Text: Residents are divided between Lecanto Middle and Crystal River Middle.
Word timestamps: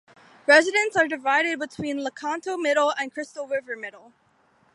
Residents 0.47 0.97
are 0.97 1.07
divided 1.07 1.59
between 1.59 2.03
Lecanto 2.03 2.57
Middle 2.59 2.91
and 2.99 3.11
Crystal 3.13 3.45
River 3.45 3.75
Middle. 3.75 4.13